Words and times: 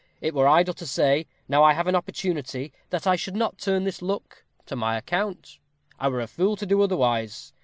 It 0.19 0.33
were 0.33 0.47
idle 0.47 0.73
to 0.73 0.87
say, 0.87 1.27
now 1.47 1.63
I 1.63 1.73
have 1.73 1.85
an 1.85 1.93
opportunity, 1.93 2.73
that 2.89 3.05
I 3.05 3.15
should 3.15 3.35
not 3.35 3.59
turn 3.59 3.83
this 3.83 4.01
luck 4.01 4.43
to 4.65 4.75
my 4.75 4.97
account. 4.97 5.59
I 5.99 6.07
were 6.07 6.21
a 6.21 6.25
fool 6.25 6.55
to 6.55 6.65
do 6.65 6.81
otherwise. 6.81 7.53